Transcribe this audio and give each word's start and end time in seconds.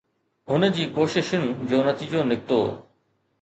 هن 0.51 0.63
جي 0.77 0.85
ڪوششن 0.95 1.43
جو 1.73 1.83
نتيجو 1.89 2.25
نڪتو. 2.31 2.59